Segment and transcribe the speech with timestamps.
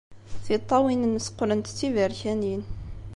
[0.45, 2.61] Tiṭṭawin-nnes qqlent d tiberkanin.